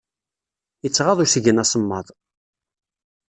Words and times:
Ittɣaḍ 0.87 1.19
usgen 1.23 1.61
asemmaḍ. 1.63 2.07